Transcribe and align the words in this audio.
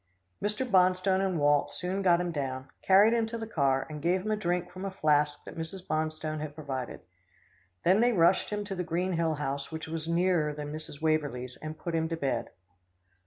Mr. 0.41 0.65
Bonstone 0.67 1.21
and 1.21 1.37
Walt 1.37 1.71
soon 1.71 2.01
got 2.01 2.19
him 2.19 2.31
down, 2.31 2.67
carried 2.81 3.13
him 3.13 3.27
to 3.27 3.37
the 3.37 3.45
car, 3.45 3.85
and 3.87 4.01
gave 4.01 4.21
him 4.25 4.31
a 4.31 4.35
drink 4.35 4.71
from 4.71 4.83
a 4.83 4.89
flask 4.89 5.43
that 5.45 5.55
Mrs. 5.55 5.85
Bonstone 5.87 6.39
had 6.41 6.55
provided. 6.55 7.01
Then 7.83 8.01
they 8.01 8.11
rushed 8.11 8.49
him 8.49 8.65
to 8.65 8.73
the 8.73 8.83
Green 8.83 9.13
Hill 9.13 9.35
house 9.35 9.71
which 9.71 9.87
was 9.87 10.07
nearer 10.07 10.53
than 10.55 10.73
Mrs. 10.73 11.03
Waverlee's, 11.03 11.55
and 11.57 11.77
put 11.77 11.93
him 11.93 12.09
to 12.09 12.17
bed. 12.17 12.49